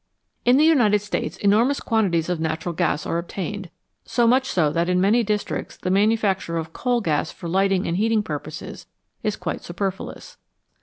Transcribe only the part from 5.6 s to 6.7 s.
the manufacture